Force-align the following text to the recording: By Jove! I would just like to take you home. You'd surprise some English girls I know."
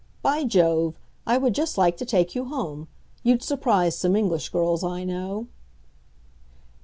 By 0.23 0.45
Jove! 0.45 0.95
I 1.27 1.37
would 1.37 1.53
just 1.53 1.77
like 1.77 1.95
to 1.97 2.05
take 2.07 2.33
you 2.33 2.45
home. 2.45 2.87
You'd 3.21 3.43
surprise 3.43 3.95
some 3.95 4.15
English 4.15 4.49
girls 4.49 4.83
I 4.83 5.03
know." 5.03 5.45